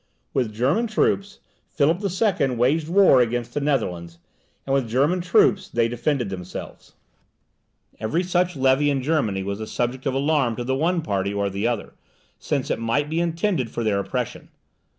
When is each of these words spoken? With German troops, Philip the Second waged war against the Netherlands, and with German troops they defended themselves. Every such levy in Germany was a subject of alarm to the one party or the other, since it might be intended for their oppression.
With 0.33 0.51
German 0.51 0.87
troops, 0.87 1.41
Philip 1.69 1.99
the 1.99 2.09
Second 2.09 2.57
waged 2.57 2.89
war 2.89 3.21
against 3.21 3.53
the 3.53 3.61
Netherlands, 3.61 4.17
and 4.65 4.73
with 4.73 4.89
German 4.89 5.21
troops 5.21 5.69
they 5.69 5.87
defended 5.87 6.31
themselves. 6.31 6.95
Every 7.99 8.23
such 8.23 8.55
levy 8.55 8.89
in 8.89 9.03
Germany 9.03 9.43
was 9.43 9.59
a 9.59 9.67
subject 9.67 10.07
of 10.07 10.15
alarm 10.15 10.55
to 10.55 10.63
the 10.63 10.73
one 10.73 11.03
party 11.03 11.31
or 11.31 11.51
the 11.51 11.67
other, 11.67 11.93
since 12.39 12.71
it 12.71 12.79
might 12.79 13.11
be 13.11 13.21
intended 13.21 13.69
for 13.69 13.83
their 13.83 13.99
oppression. 13.99 14.49